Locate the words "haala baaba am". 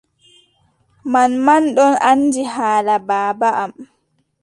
2.53-3.71